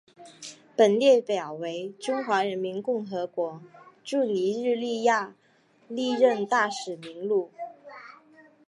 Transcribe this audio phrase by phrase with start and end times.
[0.75, 3.61] 本列表为中华人民共和国
[4.03, 5.35] 驻尼日利亚
[5.87, 7.51] 历任大使名录。